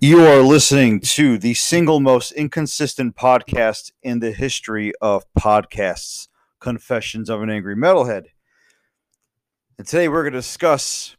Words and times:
You 0.00 0.20
are 0.20 0.42
listening 0.42 1.00
to 1.00 1.36
the 1.36 1.54
single 1.54 1.98
most 1.98 2.30
inconsistent 2.32 3.16
podcast 3.16 3.90
in 4.02 4.20
the 4.20 4.30
history 4.30 4.92
of 5.00 5.24
podcasts 5.34 6.28
Confessions 6.60 7.28
of 7.28 7.42
an 7.42 7.50
Angry 7.50 7.74
Metalhead. 7.74 8.26
And 9.76 9.86
today 9.86 10.08
we're 10.08 10.22
going 10.22 10.34
to 10.34 10.38
discuss 10.38 11.16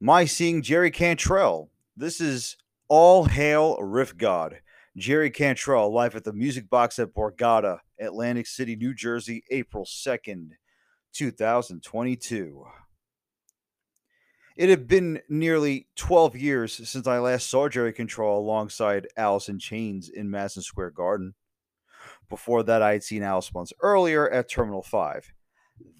my 0.00 0.26
seeing 0.26 0.60
Jerry 0.60 0.90
Cantrell. 0.90 1.70
This 1.96 2.20
is 2.20 2.56
All 2.88 3.24
Hail 3.24 3.76
Riff 3.78 4.16
God. 4.18 4.60
Jerry 4.96 5.30
Cantrell 5.30 5.92
live 5.92 6.14
at 6.14 6.24
the 6.24 6.34
Music 6.34 6.68
Box 6.68 6.98
at 6.98 7.14
Borgata, 7.14 7.78
Atlantic 7.98 8.46
City, 8.46 8.76
New 8.76 8.92
Jersey, 8.92 9.44
April 9.50 9.86
2nd, 9.86 10.50
2022. 11.14 12.66
It 14.56 14.68
had 14.68 14.86
been 14.86 15.20
nearly 15.28 15.88
12 15.96 16.36
years 16.36 16.88
since 16.88 17.06
I 17.06 17.18
last 17.18 17.48
saw 17.48 17.68
Jerry 17.68 17.92
Cantrell 17.92 18.38
alongside 18.38 19.08
Alice 19.16 19.48
in 19.48 19.58
Chains 19.58 20.08
in 20.08 20.30
Madison 20.30 20.62
Square 20.62 20.90
Garden. 20.90 21.34
Before 22.28 22.62
that, 22.62 22.82
I 22.82 22.92
had 22.92 23.02
seen 23.02 23.22
Alice 23.22 23.52
months 23.54 23.72
earlier 23.80 24.30
at 24.30 24.50
Terminal 24.50 24.82
5. 24.82 25.32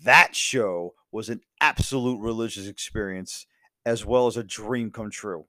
That 0.05 0.37
show 0.37 0.95
was 1.11 1.29
an 1.29 1.41
absolute 1.61 2.21
religious 2.21 2.67
experience 2.67 3.47
as 3.85 4.05
well 4.05 4.27
as 4.27 4.37
a 4.37 4.45
dream 4.45 4.91
come 4.91 5.11
true. 5.11 5.47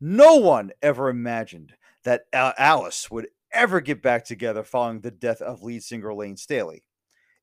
No 0.00 0.36
one 0.36 0.72
ever 0.82 1.08
imagined 1.08 1.74
that 2.04 2.22
Alice 2.32 3.10
would 3.10 3.28
ever 3.52 3.80
get 3.80 4.02
back 4.02 4.24
together 4.24 4.62
following 4.62 5.00
the 5.00 5.10
death 5.10 5.42
of 5.42 5.62
lead 5.62 5.82
singer 5.82 6.14
Lane 6.14 6.36
Staley. 6.36 6.84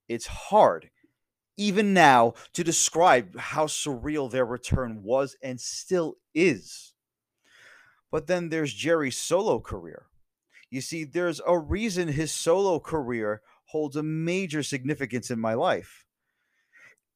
It's 0.08 0.25
hard 0.25 0.89
even 1.57 1.93
now 1.93 2.34
to 2.53 2.63
describe 2.63 3.38
how 3.38 3.66
surreal 3.66 4.29
their 4.29 4.45
return 4.45 5.03
was 5.03 5.35
and 5.41 5.59
still 5.59 6.16
is. 6.33 6.93
But 8.11 8.27
then 8.27 8.49
there's 8.49 8.73
Jerry's 8.73 9.17
solo 9.17 9.59
career. 9.59 10.05
You 10.70 10.81
see, 10.81 11.03
there's 11.03 11.41
a 11.45 11.58
reason 11.58 12.08
his 12.08 12.31
solo 12.31 12.80
career 12.80 13.41
holds 13.66 13.95
a 13.95 14.03
major 14.03 14.64
significance 14.64 15.30
in 15.30 15.39
my 15.39 15.55
life. 15.55 16.05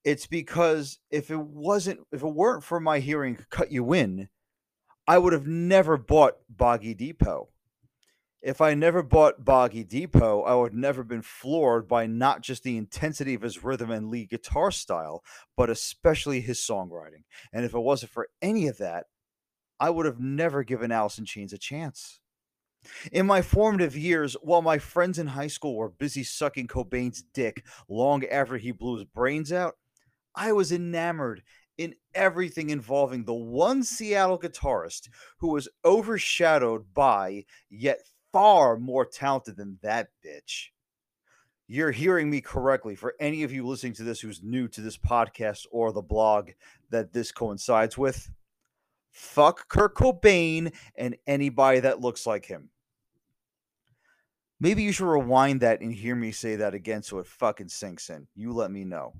It's 0.03 0.25
because 0.25 0.97
if 1.11 1.29
it 1.29 1.39
wasn't, 1.39 2.01
if 2.11 2.23
it 2.23 2.27
weren't 2.27 2.63
for 2.63 2.79
my 2.79 2.99
hearing 2.99 3.37
Cut 3.49 3.71
You 3.71 3.93
In, 3.93 4.29
I 5.07 5.17
would 5.17 5.33
have 5.33 5.47
never 5.47 5.97
bought 5.97 6.37
Boggy 6.49 6.93
Depot 6.93 7.50
if 8.41 8.59
I 8.59 8.73
never 8.73 9.03
bought 9.03 9.45
Boggy 9.45 9.83
Depot, 9.83 10.41
I 10.41 10.55
would 10.55 10.73
never 10.73 11.03
been 11.03 11.21
floored 11.21 11.87
by 11.87 12.07
not 12.07 12.41
just 12.41 12.63
the 12.63 12.77
intensity 12.77 13.35
of 13.35 13.43
his 13.43 13.63
rhythm 13.63 13.91
and 13.91 14.09
lead 14.09 14.29
guitar 14.29 14.71
style, 14.71 15.23
but 15.55 15.69
especially 15.69 16.41
his 16.41 16.59
songwriting. 16.59 17.23
And 17.53 17.65
if 17.65 17.73
it 17.73 17.79
wasn't 17.79 18.11
for 18.11 18.29
any 18.41 18.67
of 18.67 18.79
that, 18.79 19.05
I 19.79 19.89
would 19.89 20.05
have 20.05 20.19
never 20.19 20.63
given 20.63 20.91
in 20.91 21.25
Chains 21.25 21.53
a 21.53 21.57
chance. 21.57 22.19
In 23.11 23.27
my 23.27 23.43
formative 23.43 23.95
years, 23.95 24.33
while 24.41 24.63
my 24.63 24.79
friends 24.79 25.19
in 25.19 25.27
high 25.27 25.47
school 25.47 25.75
were 25.75 25.89
busy 25.89 26.23
sucking 26.23 26.67
Cobain's 26.67 27.23
dick 27.33 27.63
long 27.87 28.25
after 28.25 28.57
he 28.57 28.71
blew 28.71 28.95
his 28.95 29.05
brains 29.05 29.51
out, 29.51 29.75
I 30.33 30.51
was 30.53 30.71
enamored 30.71 31.43
in 31.77 31.95
everything 32.15 32.69
involving 32.69 33.25
the 33.25 33.33
one 33.33 33.83
Seattle 33.83 34.39
guitarist 34.39 35.09
who 35.39 35.49
was 35.49 35.69
overshadowed 35.85 36.93
by, 36.93 37.45
yet 37.69 37.99
far 38.31 38.77
more 38.77 39.05
talented 39.05 39.57
than 39.57 39.77
that 39.81 40.09
bitch. 40.25 40.67
You're 41.67 41.91
hearing 41.91 42.29
me 42.29 42.41
correctly. 42.41 42.95
For 42.95 43.15
any 43.19 43.43
of 43.43 43.53
you 43.53 43.65
listening 43.65 43.93
to 43.93 44.03
this 44.03 44.19
who's 44.19 44.43
new 44.43 44.67
to 44.69 44.81
this 44.81 44.97
podcast 44.97 45.65
or 45.71 45.91
the 45.91 46.01
blog 46.01 46.49
that 46.89 47.13
this 47.13 47.31
coincides 47.31 47.97
with, 47.97 48.29
fuck 49.11 49.69
Kurt 49.69 49.95
Cobain 49.95 50.73
and 50.95 51.15
anybody 51.27 51.79
that 51.79 52.01
looks 52.01 52.25
like 52.25 52.45
him. 52.45 52.69
Maybe 54.59 54.83
you 54.83 54.91
should 54.91 55.09
rewind 55.09 55.61
that 55.61 55.81
and 55.81 55.93
hear 55.93 56.15
me 56.15 56.31
say 56.31 56.57
that 56.57 56.73
again 56.73 57.03
so 57.03 57.19
it 57.19 57.27
fucking 57.27 57.69
sinks 57.69 58.09
in. 58.09 58.27
You 58.35 58.53
let 58.53 58.69
me 58.69 58.83
know. 58.83 59.13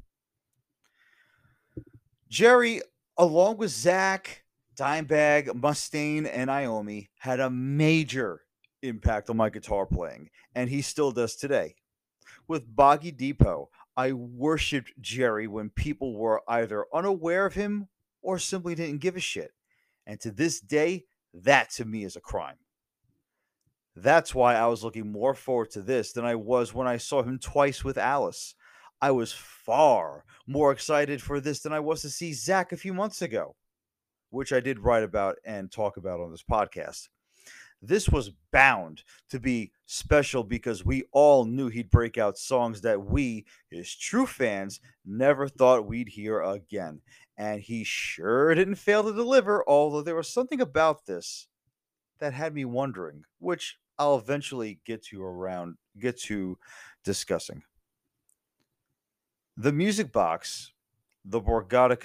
Jerry, 2.30 2.82
along 3.18 3.58
with 3.58 3.72
Zakk, 3.72 4.28
Dimebag, 4.76 5.48
Mustaine, 5.60 6.30
and 6.32 6.50
Iommi, 6.50 7.10
had 7.20 7.40
a 7.40 7.50
major 7.50 8.42
impact 8.82 9.30
on 9.30 9.38
my 9.38 9.50
guitar 9.50 9.86
playing, 9.86 10.30
and 10.56 10.70
he 10.70 10.82
still 10.82 11.12
does 11.12 11.36
today. 11.36 11.76
With 12.48 12.76
Boggy 12.76 13.12
Depot, 13.12 13.70
I 13.96 14.14
worshipped 14.14 14.94
Jerry 15.00 15.48
when 15.48 15.70
people 15.70 16.18
were 16.18 16.42
either 16.48 16.86
unaware 16.94 17.46
of 17.46 17.54
him 17.54 17.88
or 18.22 18.40
simply 18.40 18.76
didn't 18.76 19.02
give 19.02 19.16
a 19.16 19.20
shit. 19.20 19.52
And 20.06 20.20
to 20.22 20.32
this 20.32 20.60
day, 20.60 21.06
that 21.34 21.70
to 21.72 21.86
me 21.86 22.04
is 22.04 22.16
a 22.16 22.22
crime. 22.22 22.58
That's 23.96 24.34
why 24.34 24.56
I 24.56 24.68
was 24.68 24.84
looking 24.84 25.12
more 25.12 25.34
forward 25.34 25.72
to 25.72 25.82
this 25.82 26.14
than 26.14 26.26
I 26.26 26.36
was 26.36 26.74
when 26.74 26.88
I 26.88 26.98
saw 26.98 27.24
him 27.24 27.40
twice 27.40 27.84
with 27.84 27.98
Alice. 27.98 28.56
I 29.02 29.12
was 29.12 29.34
far 29.34 30.24
more 30.48 30.72
excited 30.72 31.22
for 31.22 31.40
this 31.40 31.62
than 31.62 31.74
I 31.74 31.80
was 31.80 32.02
to 32.04 32.10
see 32.10 32.32
Zakk 32.32 32.72
a 32.72 32.78
few 32.78 32.94
months 32.94 33.22
ago, 33.22 33.56
which 34.30 34.54
I 34.54 34.60
did 34.60 34.80
write 34.80 35.04
about 35.04 35.38
and 35.44 35.72
talk 35.72 35.98
about 35.98 36.20
on 36.20 36.32
this 36.32 36.44
podcast 36.44 37.10
this 37.82 38.08
was 38.10 38.32
bound 38.52 39.04
to 39.30 39.40
be 39.40 39.72
special 39.86 40.44
because 40.44 40.86
we 40.86 41.04
all 41.12 41.46
knew 41.46 41.68
he'd 41.68 41.90
break 41.90 42.18
out 42.18 42.38
songs 42.38 42.82
that 42.82 43.06
we, 43.06 43.46
his 43.70 43.96
true 43.96 44.28
fans, 44.28 44.80
never 45.06 45.48
thought 45.48 45.88
we'd 45.88 46.10
hear 46.10 46.42
again. 46.42 47.02
And 47.38 47.60
he 47.60 47.84
sure 47.84 48.54
didn't 48.54 48.76
fail 48.76 49.04
to 49.04 49.14
deliver, 49.14 49.68
although 49.68 50.04
there 50.04 50.16
was 50.16 50.28
something 50.28 50.62
about 50.62 51.06
this 51.06 51.48
that 52.20 52.34
had 52.34 52.54
me 52.54 52.66
wondering, 52.66 53.24
which 53.40 53.78
I'll 53.98 54.18
eventually 54.18 54.80
get 54.86 55.04
to 55.06 55.24
around 55.24 55.78
get 56.00 56.20
to 56.22 56.58
discussing. 57.04 57.64
The 59.58 59.74
music 59.74 60.12
box, 60.12 60.72
the 61.26 61.42
Borgata, 61.42 61.98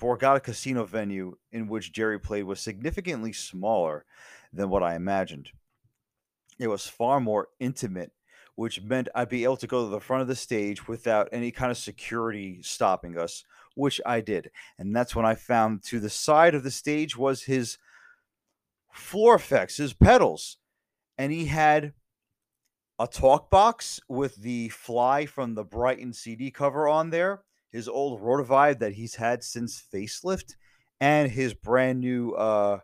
Borgata 0.00 0.42
Casino 0.42 0.84
venue 0.84 1.36
in 1.52 1.68
which 1.68 1.92
Jerry 1.92 2.18
played 2.18 2.44
was 2.44 2.60
significantly 2.60 3.32
smaller 3.32 4.06
than 4.52 4.68
what 4.68 4.82
I 4.82 4.94
imagined. 4.94 5.50
It 6.58 6.68
was 6.68 6.86
far 6.86 7.20
more 7.20 7.48
intimate, 7.58 8.12
which 8.54 8.82
meant 8.82 9.08
I'd 9.14 9.28
be 9.28 9.44
able 9.44 9.56
to 9.58 9.66
go 9.66 9.84
to 9.84 9.90
the 9.90 10.00
front 10.00 10.22
of 10.22 10.28
the 10.28 10.36
stage 10.36 10.86
without 10.86 11.28
any 11.32 11.50
kind 11.50 11.70
of 11.70 11.78
security 11.78 12.60
stopping 12.62 13.16
us, 13.16 13.44
which 13.74 14.00
I 14.04 14.20
did. 14.20 14.50
And 14.78 14.94
that's 14.94 15.16
when 15.16 15.24
I 15.24 15.34
found 15.34 15.82
to 15.84 16.00
the 16.00 16.10
side 16.10 16.54
of 16.54 16.62
the 16.62 16.70
stage 16.70 17.16
was 17.16 17.44
his 17.44 17.78
floor 18.92 19.36
effects, 19.36 19.78
his 19.78 19.94
pedals. 19.94 20.58
And 21.16 21.32
he 21.32 21.46
had 21.46 21.94
a 22.98 23.06
talk 23.06 23.50
box 23.50 23.98
with 24.08 24.36
the 24.36 24.68
fly 24.68 25.24
from 25.24 25.54
the 25.54 25.64
Brighten 25.64 26.12
CD 26.12 26.50
cover 26.50 26.86
on 26.86 27.08
there, 27.08 27.42
his 27.72 27.88
old 27.88 28.20
Rotovibe 28.20 28.78
that 28.80 28.92
he's 28.92 29.14
had 29.14 29.42
since 29.42 29.82
facelift, 29.92 30.56
and 31.00 31.30
his 31.30 31.54
brand 31.54 32.00
new 32.00 32.32
uh, 32.32 32.80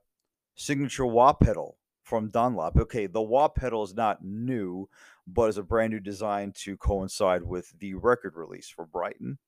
signature 0.56 1.06
wah 1.06 1.32
pedal 1.32 1.78
from 2.02 2.28
Dunlop. 2.28 2.76
Okay, 2.76 3.06
the 3.06 3.22
wah 3.22 3.48
pedal 3.48 3.82
is 3.84 3.94
not 3.94 4.24
new, 4.24 4.88
but 5.26 5.50
is 5.50 5.58
a 5.58 5.62
brand 5.62 5.92
new 5.92 6.00
design 6.00 6.52
to 6.56 6.76
coincide 6.76 7.42
with 7.42 7.72
the 7.78 7.94
record 7.94 8.34
release 8.36 8.68
for 8.68 8.84
Brighten. 8.84 9.38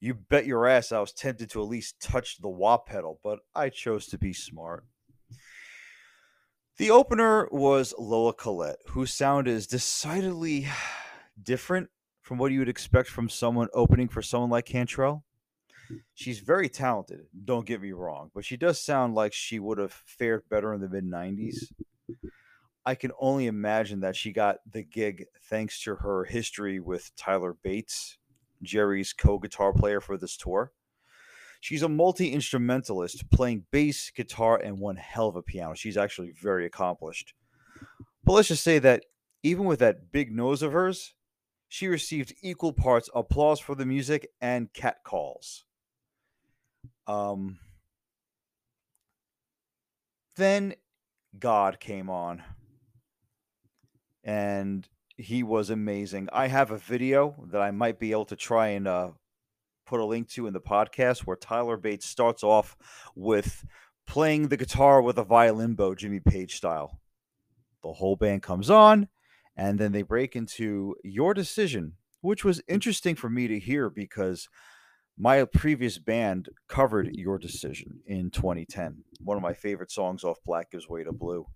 You 0.00 0.14
bet 0.14 0.46
your 0.46 0.66
ass 0.66 0.92
I 0.92 1.00
was 1.00 1.12
tempted 1.12 1.50
to 1.50 1.62
at 1.62 1.68
least 1.68 2.00
touch 2.00 2.38
the 2.38 2.48
wah 2.48 2.78
pedal, 2.78 3.18
but 3.24 3.40
I 3.54 3.68
chose 3.68 4.06
to 4.08 4.18
be 4.18 4.32
smart. 4.32 4.84
The 6.76 6.90
opener 6.92 7.48
was 7.50 7.92
Lola 7.98 8.32
Colette, 8.32 8.78
whose 8.90 9.12
sound 9.12 9.48
is 9.48 9.66
decidedly 9.66 10.68
different 11.42 11.90
from 12.20 12.38
what 12.38 12.52
you 12.52 12.60
would 12.60 12.68
expect 12.68 13.08
from 13.08 13.28
someone 13.28 13.68
opening 13.74 14.06
for 14.06 14.22
someone 14.22 14.50
like 14.50 14.66
Cantrell. 14.66 15.24
She's 16.14 16.40
very 16.40 16.68
talented, 16.68 17.26
don't 17.44 17.66
get 17.66 17.80
me 17.80 17.92
wrong, 17.92 18.30
but 18.34 18.44
she 18.44 18.56
does 18.56 18.80
sound 18.80 19.14
like 19.14 19.32
she 19.32 19.58
would 19.58 19.78
have 19.78 19.92
fared 19.92 20.42
better 20.48 20.72
in 20.74 20.80
the 20.80 20.88
mid 20.88 21.04
90s. 21.04 21.72
I 22.84 22.94
can 22.94 23.12
only 23.20 23.46
imagine 23.46 24.00
that 24.00 24.16
she 24.16 24.32
got 24.32 24.58
the 24.70 24.82
gig 24.82 25.26
thanks 25.50 25.82
to 25.82 25.96
her 25.96 26.24
history 26.24 26.80
with 26.80 27.14
Tyler 27.16 27.54
Bates, 27.62 28.16
Jerry's 28.62 29.12
co 29.12 29.38
guitar 29.38 29.72
player 29.72 30.00
for 30.00 30.16
this 30.16 30.36
tour. 30.36 30.72
She's 31.60 31.82
a 31.82 31.88
multi 31.88 32.32
instrumentalist 32.32 33.30
playing 33.30 33.64
bass, 33.70 34.10
guitar, 34.10 34.56
and 34.56 34.78
one 34.78 34.96
hell 34.96 35.28
of 35.28 35.36
a 35.36 35.42
piano. 35.42 35.74
She's 35.74 35.96
actually 35.96 36.32
very 36.40 36.64
accomplished. 36.66 37.34
But 38.24 38.32
let's 38.32 38.48
just 38.48 38.64
say 38.64 38.78
that 38.78 39.04
even 39.42 39.64
with 39.64 39.80
that 39.80 40.12
big 40.12 40.34
nose 40.34 40.62
of 40.62 40.72
hers, 40.72 41.14
she 41.68 41.88
received 41.88 42.34
equal 42.42 42.72
parts 42.72 43.10
applause 43.14 43.60
for 43.60 43.74
the 43.74 43.86
music 43.86 44.28
and 44.40 44.72
catcalls. 44.72 45.64
Um, 47.08 47.58
then 50.36 50.74
God 51.38 51.80
came 51.80 52.10
on, 52.10 52.42
and 54.22 54.86
he 55.16 55.42
was 55.42 55.70
amazing. 55.70 56.28
I 56.32 56.46
have 56.46 56.70
a 56.70 56.78
video 56.78 57.34
that 57.50 57.60
I 57.60 57.70
might 57.70 57.98
be 57.98 58.12
able 58.12 58.26
to 58.26 58.36
try 58.36 58.68
and 58.68 58.86
uh, 58.86 59.10
put 59.86 60.00
a 60.00 60.04
link 60.04 60.28
to 60.30 60.46
in 60.46 60.52
the 60.52 60.60
podcast 60.60 61.20
where 61.20 61.36
Tyler 61.36 61.76
Bates 61.76 62.06
starts 62.06 62.44
off 62.44 62.76
with 63.16 63.64
playing 64.06 64.48
the 64.48 64.56
guitar 64.56 65.02
with 65.02 65.18
a 65.18 65.24
violin 65.24 65.74
bow, 65.74 65.94
Jimmy 65.94 66.20
Page 66.20 66.56
style. 66.56 67.00
The 67.82 67.94
whole 67.94 68.16
band 68.16 68.42
comes 68.42 68.70
on, 68.70 69.08
and 69.56 69.78
then 69.78 69.92
they 69.92 70.02
break 70.02 70.36
into 70.36 70.94
Your 71.02 71.32
Decision, 71.32 71.94
which 72.20 72.44
was 72.44 72.62
interesting 72.68 73.14
for 73.14 73.30
me 73.30 73.48
to 73.48 73.58
hear 73.58 73.88
because 73.88 74.48
my 75.20 75.44
previous 75.44 75.98
band 75.98 76.48
covered 76.68 77.16
Your 77.16 77.38
Decision 77.38 77.98
in 78.06 78.30
2010. 78.30 79.02
One 79.18 79.36
of 79.36 79.42
my 79.42 79.52
favorite 79.52 79.90
songs 79.90 80.22
off 80.22 80.38
Black 80.46 80.70
Gives 80.70 80.88
Way 80.88 81.02
to 81.02 81.12
Blue. 81.12 81.46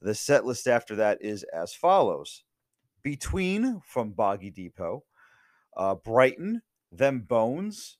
The 0.00 0.14
set 0.14 0.44
list 0.44 0.68
after 0.68 0.94
that 0.96 1.18
is 1.20 1.44
as 1.52 1.74
follows 1.74 2.44
Between 3.02 3.80
from 3.84 4.12
Boggy 4.12 4.50
Depot, 4.50 5.02
uh, 5.76 5.96
Brighten, 5.96 6.62
Them 6.92 7.22
Bones, 7.22 7.98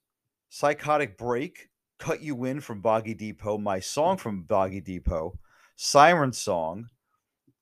Psychotic 0.49 1.19
Break, 1.19 1.71
Cut 1.99 2.23
You 2.23 2.45
In 2.45 2.61
from 2.61 2.81
Boggy 2.81 3.15
Depot, 3.15 3.59
My 3.59 3.81
Song 3.81 4.17
from 4.17 4.43
Boggy 4.45 4.81
Depot, 4.81 5.41
Siren 5.75 6.33
Song, 6.33 6.91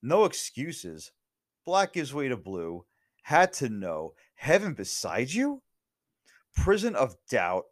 No 0.03 0.27
Excuses, 0.27 1.13
Black 1.65 1.95
Gives 1.95 2.13
Way 2.13 2.29
to 2.29 2.37
Blue, 2.37 2.85
Had 3.23 3.55
to 3.55 3.71
Know, 3.71 4.13
Heaven 4.35 4.75
Beside 4.75 5.33
You, 5.33 5.63
Prison 6.57 6.95
of 6.95 7.17
Doubt, 7.31 7.65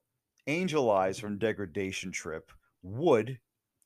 Angel 0.47 0.91
Eyes 0.91 1.19
from 1.19 1.39
Degradation 1.39 2.13
Trip, 2.13 2.51
Wood, 2.83 3.39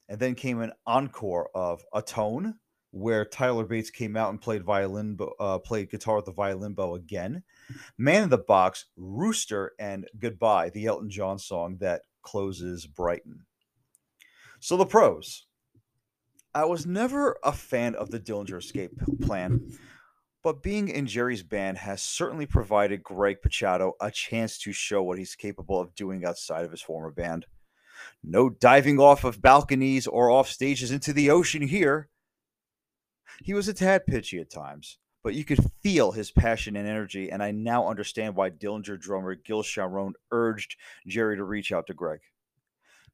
and 0.08 0.18
then 0.18 0.34
came 0.34 0.60
an 0.60 0.72
encore 0.86 1.50
of 1.54 1.84
Atone, 1.92 2.54
where 2.90 3.24
Tyler 3.24 3.64
Bates 3.64 3.90
came 3.90 4.16
out 4.16 4.30
and 4.30 4.40
played 4.40 4.62
violin, 4.62 5.18
uh, 5.40 5.58
played 5.58 5.90
guitar 5.90 6.16
with 6.16 6.26
the 6.26 6.32
violin 6.32 6.74
bow 6.74 6.94
again. 6.94 7.42
Man 7.98 8.22
in 8.22 8.28
the 8.28 8.38
Box, 8.38 8.86
Rooster, 8.96 9.72
and 9.80 10.06
Goodbye, 10.18 10.70
the 10.70 10.86
Elton 10.86 11.10
John 11.10 11.38
song 11.38 11.76
that 11.80 12.02
closes 12.22 12.86
Brighten. 12.86 13.44
So 14.60 14.76
the 14.76 14.86
pros. 14.86 15.46
I 16.54 16.64
was 16.66 16.86
never 16.86 17.36
a 17.42 17.50
fan 17.50 17.96
of 17.96 18.10
the 18.10 18.20
Dillinger 18.20 18.58
Escape 18.58 18.92
plan, 19.22 19.72
but 20.44 20.62
being 20.62 20.88
in 20.88 21.06
Jerry's 21.06 21.42
band 21.42 21.78
has 21.78 22.02
certainly 22.02 22.44
provided 22.44 23.02
Greg 23.02 23.38
Puciato 23.40 23.92
a 23.98 24.10
chance 24.10 24.58
to 24.58 24.72
show 24.72 25.02
what 25.02 25.16
he's 25.16 25.34
capable 25.34 25.80
of 25.80 25.94
doing 25.94 26.22
outside 26.24 26.66
of 26.66 26.70
his 26.70 26.82
former 26.82 27.10
band. 27.10 27.46
No 28.22 28.50
diving 28.50 29.00
off 29.00 29.24
of 29.24 29.40
balconies 29.40 30.06
or 30.06 30.30
off 30.30 30.50
stages 30.50 30.90
into 30.90 31.14
the 31.14 31.30
ocean 31.30 31.62
here. 31.62 32.10
He 33.42 33.54
was 33.54 33.68
a 33.68 33.74
tad 33.74 34.06
pitchy 34.06 34.38
at 34.38 34.50
times, 34.50 34.98
but 35.22 35.34
you 35.34 35.46
could 35.46 35.64
feel 35.82 36.12
his 36.12 36.30
passion 36.30 36.76
and 36.76 36.86
energy, 36.86 37.30
and 37.30 37.42
I 37.42 37.50
now 37.50 37.88
understand 37.88 38.36
why 38.36 38.50
Dillinger 38.50 39.00
drummer 39.00 39.34
Gil 39.34 39.62
Sharone 39.62 40.12
urged 40.30 40.76
Jerry 41.06 41.36
to 41.36 41.44
reach 41.44 41.72
out 41.72 41.86
to 41.86 41.94
Greg. 41.94 42.20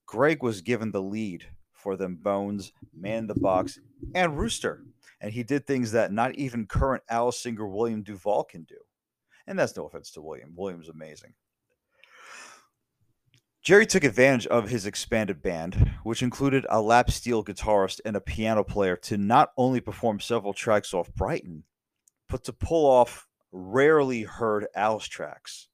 Greg 0.04 0.42
was 0.42 0.62
given 0.62 0.90
the 0.90 1.00
lead 1.00 1.46
for 1.72 1.96
them 1.96 2.16
Bones, 2.16 2.72
Man 2.92 3.28
the 3.28 3.34
Box, 3.36 3.78
and 4.16 4.36
Rooster, 4.36 4.82
and 5.20 5.32
he 5.32 5.42
did 5.42 5.66
things 5.66 5.92
that 5.92 6.12
not 6.12 6.34
even 6.34 6.66
current 6.66 7.02
Alice 7.08 7.38
singer 7.38 7.66
William 7.66 8.02
Duvall 8.02 8.44
can 8.44 8.64
do. 8.64 8.76
And 9.46 9.58
that's 9.58 9.76
no 9.76 9.86
offense 9.86 10.10
to 10.12 10.22
William. 10.22 10.54
William's 10.56 10.88
amazing. 10.88 11.34
Jerry 13.62 13.84
took 13.84 14.04
advantage 14.04 14.46
of 14.46 14.70
his 14.70 14.86
expanded 14.86 15.42
band, 15.42 15.92
which 16.02 16.22
included 16.22 16.64
a 16.70 16.80
lap 16.80 17.10
steel 17.10 17.44
guitarist 17.44 18.00
and 18.06 18.16
a 18.16 18.20
piano 18.20 18.64
player, 18.64 18.96
to 18.96 19.18
not 19.18 19.50
only 19.56 19.80
perform 19.80 20.18
several 20.18 20.54
tracks 20.54 20.94
off 20.94 21.14
Brighten, 21.14 21.64
but 22.28 22.42
to 22.44 22.54
pull 22.54 22.86
off 22.86 23.26
rarely 23.52 24.22
heard 24.22 24.66
Alice 24.74 25.08
tracks. 25.08 25.68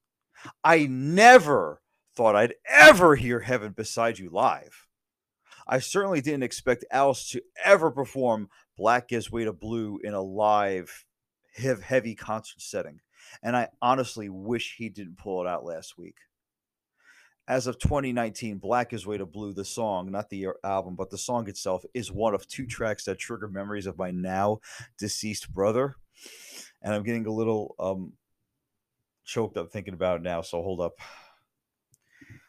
I 0.65 0.87
never 0.87 1.81
thought 2.17 2.35
I'd 2.35 2.55
ever 2.69 3.15
hear 3.15 3.41
Heaven 3.41 3.73
Beside 3.73 4.19
You 4.19 4.31
live. 4.31 4.87
I 5.69 5.79
certainly 5.79 6.21
didn't 6.21 6.45
expect 6.45 6.85
Alice 6.91 7.29
to 7.31 7.43
ever 7.65 7.91
perform 7.91 8.49
Black 8.77 9.09
Gives 9.09 9.31
Way 9.31 9.45
to 9.45 9.53
Blue 9.53 9.99
in 10.03 10.15
a 10.15 10.21
live, 10.21 11.05
heavy 11.55 12.15
concert 12.15 12.61
setting. 12.61 13.01
And 13.43 13.57
I 13.57 13.69
honestly 13.83 14.29
wish 14.29 14.77
he 14.77 14.89
didn't 14.89 15.19
pull 15.19 15.43
it 15.43 15.49
out 15.49 15.65
last 15.65 15.99
week. 15.99 16.17
As 17.49 17.67
of 17.67 17.79
2019, 17.79 18.59
Black 18.59 18.93
is 18.93 19.07
Way 19.07 19.19
to 19.19 19.27
Blue, 19.27 19.53
the 19.53 19.65
song, 19.65 20.11
not 20.11 20.31
the 20.31 20.49
album, 20.65 20.97
but 20.97 21.11
the 21.11 21.19
song 21.19 21.49
itself, 21.49 21.85
is 21.95 22.11
one 22.11 22.35
of 22.35 22.47
two 22.49 22.67
tracks 22.67 23.05
that 23.05 23.19
trigger 23.19 23.49
memories 23.49 23.87
of 23.87 23.99
my 23.99 24.11
now 24.11 24.61
deceased 24.99 25.53
brother 25.53 25.97
and 26.83 26.95
I'm 26.95 27.03
getting 27.03 27.27
a 27.27 27.33
little 27.33 27.75
um, 27.79 28.13
choked 29.25 29.57
up 29.57 29.71
thinking 29.73 29.95
about 29.95 30.17
it 30.17 30.23
now. 30.23 30.43
So 30.43 30.63
hold 30.63 30.81
up. 30.81 30.95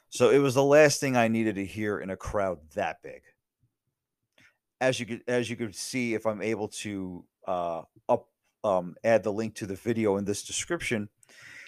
So 0.10 0.30
it 0.30 0.40
was 0.40 0.54
the 0.54 0.64
last 0.64 1.00
thing 1.00 1.18
I 1.18 1.28
needed 1.28 1.56
to 1.56 1.66
hear 1.66 2.00
in 2.00 2.10
a 2.10 2.18
crowd 2.18 2.60
that 2.76 3.02
big. 3.04 3.22
As 4.80 5.00
you 5.00 5.06
could, 5.06 5.24
as 5.28 5.50
you 5.50 5.56
could 5.56 5.76
see, 5.76 6.14
if 6.14 6.26
I'm 6.26 6.42
able 6.42 6.68
to 6.70 7.26
uh, 7.48 7.82
up 8.08 8.28
um, 8.64 8.96
add 9.04 9.24
the 9.24 9.34
link 9.34 9.56
to 9.56 9.66
the 9.66 9.76
video 9.76 10.18
in 10.18 10.26
this 10.26 10.44
description, 10.44 11.10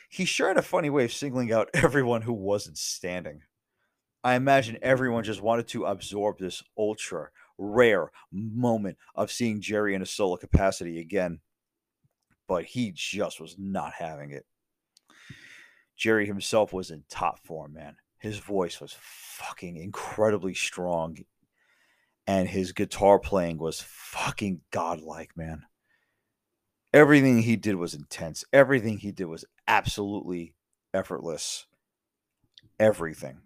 he 0.09 0.25
sure 0.25 0.47
had 0.47 0.57
a 0.57 0.61
funny 0.61 0.89
way 0.89 1.05
of 1.05 1.13
singling 1.13 1.51
out 1.51 1.69
everyone 1.73 2.21
who 2.21 2.33
wasn't 2.33 2.77
standing. 2.77 3.41
I 4.23 4.35
imagine 4.35 4.77
everyone 4.81 5.23
just 5.23 5.41
wanted 5.41 5.67
to 5.69 5.85
absorb 5.85 6.39
this 6.39 6.61
ultra 6.77 7.29
rare 7.57 8.11
moment 8.31 8.97
of 9.15 9.31
seeing 9.31 9.61
Jerry 9.61 9.95
in 9.95 10.01
a 10.01 10.05
solo 10.05 10.35
capacity 10.37 10.99
again 10.99 11.39
but 12.49 12.65
he 12.65 12.91
just 12.93 13.39
was 13.39 13.55
not 13.59 13.93
having 13.93 14.31
it. 14.31 14.45
Jerry 15.95 16.25
himself 16.25 16.73
was 16.73 16.89
in 16.89 17.03
top 17.07 17.39
form, 17.45 17.73
man. 17.73 17.95
His 18.17 18.39
voice 18.39 18.81
was 18.81 18.95
fucking 18.99 19.77
incredibly 19.77 20.55
strong, 20.55 21.17
and 22.29 22.47
his 22.47 22.73
guitar 22.73 23.17
playing 23.17 23.57
was 23.57 23.81
fucking 23.81 24.61
godlike, 24.69 25.35
man. 25.35 25.63
Everything 26.93 27.41
he 27.41 27.55
did 27.55 27.73
was 27.73 27.95
intense. 27.95 28.43
Everything 28.53 28.99
he 28.99 29.11
did 29.11 29.25
was 29.25 29.45
absolutely 29.67 30.53
effortless. 30.93 31.65
Everything. 32.79 33.39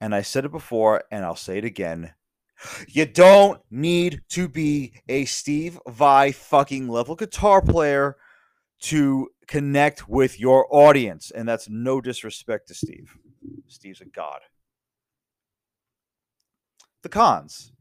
And 0.00 0.14
I 0.14 0.22
said 0.22 0.46
it 0.46 0.50
before, 0.50 1.04
and 1.10 1.26
I'll 1.26 1.36
say 1.36 1.58
it 1.58 1.64
again. 1.66 2.14
You 2.88 3.04
don't 3.04 3.60
need 3.70 4.22
to 4.30 4.48
be 4.48 4.94
a 5.10 5.26
Steve 5.26 5.78
Vai 5.86 6.32
fucking 6.32 6.88
level 6.88 7.16
guitar 7.16 7.60
player 7.60 8.16
to 8.80 9.28
connect 9.46 10.08
with 10.08 10.40
your 10.40 10.66
audience. 10.70 11.30
And 11.30 11.46
that's 11.46 11.68
no 11.68 12.00
disrespect 12.00 12.68
to 12.68 12.74
Steve. 12.74 13.18
Steve's 13.68 14.00
a 14.00 14.06
god. 14.06 14.40
The 17.02 17.10
cons. 17.10 17.72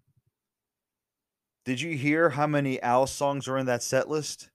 Did 1.66 1.82
you 1.82 1.98
hear 1.98 2.30
how 2.30 2.46
many 2.46 2.80
Al 2.84 3.08
songs 3.08 3.48
are 3.48 3.58
in 3.58 3.66
that 3.66 3.82
set 3.82 4.08
list? 4.08 4.52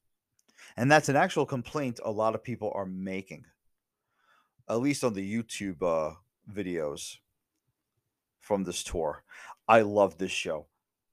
And 0.76 0.88
that's 0.88 1.08
an 1.08 1.16
actual 1.16 1.44
complaint 1.44 1.98
a 2.04 2.10
lot 2.12 2.36
of 2.36 2.44
people 2.44 2.70
are 2.72 2.86
making, 2.86 3.46
at 4.68 4.80
least 4.80 5.02
on 5.02 5.14
the 5.14 5.42
YouTube 5.42 5.82
uh, 5.82 6.14
videos 6.48 7.16
from 8.38 8.62
this 8.62 8.84
tour. 8.84 9.24
I 9.66 9.80
love 9.80 10.18
this 10.18 10.30
show. 10.30 10.66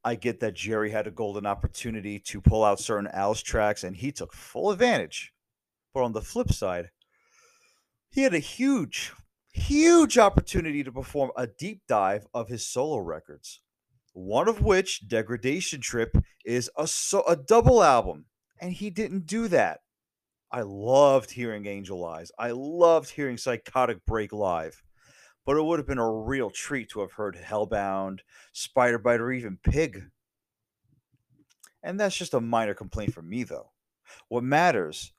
I 0.03 0.13
get 0.13 0.39
that 0.39 0.53
Jerry 0.53 0.91
had 0.91 1.07
a 1.07 1.11
golden 1.11 1.47
opportunity 1.47 2.19
to 2.19 2.41
pull 2.41 2.63
out 2.63 2.79
certain 2.79 3.09
Alice 3.11 3.41
tracks 3.41 3.83
and 3.83 3.95
he 3.95 4.11
took 4.11 4.33
full 4.33 4.69
advantage. 4.69 5.33
But 5.95 6.03
on 6.03 6.13
the 6.13 6.21
flip 6.21 6.51
side, 6.51 6.91
he 8.11 8.21
had 8.21 8.35
a 8.35 8.39
huge, 8.39 9.13
huge 9.51 10.19
opportunity 10.19 10.83
to 10.83 10.91
perform 10.91 11.31
a 11.35 11.47
deep 11.47 11.81
dive 11.87 12.27
of 12.35 12.49
his 12.49 12.65
solo 12.65 12.99
records. 12.99 13.61
One 14.17 14.47
of 14.47 14.61
which, 14.61 15.07
Degradation 15.07 15.81
Trip, 15.81 16.17
is 16.43 16.69
a, 16.77 16.87
so, 16.87 17.23
a 17.27 17.35
double 17.35 17.83
album, 17.83 18.25
and 18.59 18.73
he 18.73 18.89
didn't 18.89 19.27
do 19.27 19.47
that. 19.49 19.81
I 20.51 20.61
loved 20.61 21.31
hearing 21.31 21.67
Angel 21.67 22.03
Eyes. 22.05 22.31
I 22.39 22.51
loved 22.51 23.09
hearing 23.09 23.37
Psychotic 23.37 24.05
Break 24.05 24.33
live 24.33 24.81
but 25.47 25.55
it 25.55 25.63
would 25.63 25.79
have 25.79 25.87
been 25.87 25.97
a 25.97 26.11
real 26.11 26.49
treat 26.49 26.89
to 26.89 26.99
have 26.99 27.13
heard 27.13 27.37
Hellbound, 27.37 28.19
Spider 28.51 28.99
Bite, 28.99 29.21
or 29.21 29.31
even 29.31 29.57
Pig. 29.63 30.03
And 31.81 31.97
that's 31.97 32.17
just 32.17 32.33
a 32.33 32.41
minor 32.41 32.73
complaint 32.73 33.13
from 33.13 33.29
me, 33.29 33.43
though. 33.43 33.71
What 34.27 34.43
matters 34.43 35.13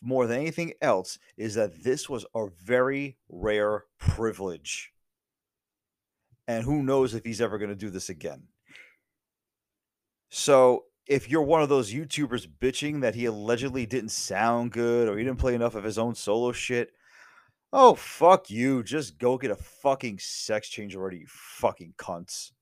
more 0.00 0.26
than 0.26 0.40
anything 0.40 0.72
else 0.80 1.18
is 1.36 1.56
that 1.56 1.84
this 1.84 2.08
was 2.08 2.24
a 2.34 2.46
very 2.64 3.18
rare 3.28 3.84
privilege. 3.98 4.94
And 6.48 6.64
who 6.64 6.82
knows 6.82 7.14
if 7.14 7.24
he's 7.24 7.40
ever 7.40 7.58
going 7.58 7.70
to 7.70 7.76
do 7.76 7.90
this 7.90 8.08
again. 8.08 8.44
So, 10.30 10.84
if 11.06 11.30
you're 11.30 11.42
one 11.42 11.62
of 11.62 11.68
those 11.68 11.92
YouTubers 11.92 12.48
bitching 12.60 13.00
that 13.02 13.14
he 13.14 13.26
allegedly 13.26 13.86
didn't 13.86 14.10
sound 14.10 14.72
good 14.72 15.08
or 15.08 15.16
he 15.16 15.24
didn't 15.24 15.38
play 15.38 15.54
enough 15.54 15.76
of 15.76 15.84
his 15.84 15.98
own 15.98 16.16
solo 16.16 16.50
shit, 16.50 16.90
Oh, 17.72 17.94
fuck 17.94 18.48
you. 18.48 18.82
Just 18.82 19.18
go 19.18 19.36
get 19.36 19.50
a 19.50 19.56
fucking 19.56 20.18
sex 20.18 20.68
change 20.68 20.96
already, 20.96 21.18
you 21.18 21.26
fucking 21.28 21.94
cunts. 21.98 22.52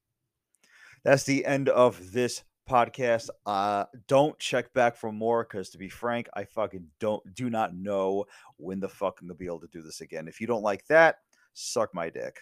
That's 1.04 1.24
the 1.24 1.44
end 1.44 1.68
of 1.68 2.12
this 2.12 2.42
podcast. 2.68 3.28
Uh 3.44 3.84
don't 4.08 4.38
check 4.38 4.72
back 4.72 4.96
for 4.96 5.12
more 5.12 5.44
because 5.44 5.68
to 5.70 5.78
be 5.78 5.88
frank, 5.90 6.28
I 6.34 6.44
fucking 6.44 6.86
don't 6.98 7.22
do 7.34 7.50
not 7.50 7.76
know 7.76 8.24
when 8.56 8.80
the 8.80 8.88
fuck 8.88 9.20
I'm 9.20 9.28
gonna 9.28 9.36
be 9.36 9.46
able 9.46 9.60
to 9.60 9.68
do 9.68 9.82
this 9.82 10.00
again. 10.00 10.26
If 10.26 10.40
you 10.40 10.46
don't 10.46 10.62
like 10.62 10.86
that, 10.86 11.18
suck 11.52 11.94
my 11.94 12.08
dick. 12.08 12.38